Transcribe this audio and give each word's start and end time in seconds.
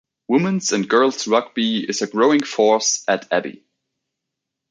Woman's 0.27 0.71
and 0.71 0.89
girls 0.89 1.27
rugby 1.27 1.87
is 1.87 2.01
a 2.01 2.07
growing 2.07 2.41
force 2.41 3.03
at 3.07 3.31
Abbey. 3.31 3.63